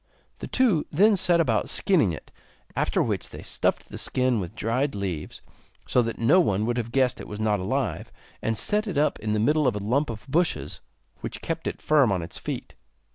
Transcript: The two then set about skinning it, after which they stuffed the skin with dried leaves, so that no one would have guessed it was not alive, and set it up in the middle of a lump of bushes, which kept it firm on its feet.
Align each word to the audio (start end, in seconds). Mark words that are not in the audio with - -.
The 0.39 0.47
two 0.47 0.87
then 0.89 1.15
set 1.15 1.39
about 1.39 1.69
skinning 1.69 2.11
it, 2.11 2.31
after 2.75 3.03
which 3.03 3.29
they 3.29 3.43
stuffed 3.43 3.89
the 3.89 3.99
skin 3.99 4.39
with 4.39 4.55
dried 4.55 4.95
leaves, 4.95 5.43
so 5.85 6.01
that 6.01 6.17
no 6.17 6.39
one 6.39 6.65
would 6.65 6.77
have 6.77 6.91
guessed 6.91 7.21
it 7.21 7.27
was 7.27 7.39
not 7.39 7.59
alive, 7.59 8.11
and 8.41 8.57
set 8.57 8.87
it 8.87 8.97
up 8.97 9.19
in 9.19 9.33
the 9.33 9.39
middle 9.39 9.67
of 9.67 9.75
a 9.75 9.85
lump 9.85 10.09
of 10.09 10.27
bushes, 10.27 10.81
which 11.19 11.43
kept 11.43 11.67
it 11.67 11.83
firm 11.83 12.11
on 12.11 12.23
its 12.23 12.39
feet. 12.39 12.73